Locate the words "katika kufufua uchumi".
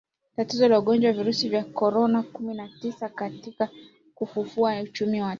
3.09-5.21